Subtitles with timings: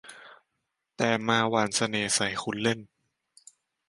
[0.97, 2.79] แต่มาหว่านเสน่ห์ใส่คุณเล่น